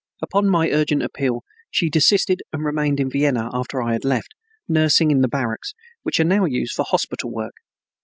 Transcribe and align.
Upon 0.23 0.49
my 0.49 0.71
urgent 0.71 1.03
appeal 1.03 1.43
she 1.69 1.87
desisted 1.87 2.41
and 2.51 2.65
remained 2.65 2.99
in 2.99 3.11
Vienna 3.11 3.51
after 3.53 3.83
I 3.83 3.93
had 3.93 4.03
left, 4.03 4.33
nursing 4.67 5.11
in 5.11 5.21
the 5.21 5.27
barracks, 5.27 5.75
which 6.01 6.19
are 6.19 6.23
now 6.23 6.45
used 6.45 6.73
for 6.73 6.85
hospital 6.89 7.29
work. 7.31 7.53